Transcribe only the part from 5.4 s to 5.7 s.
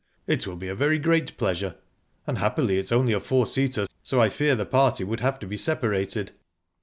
be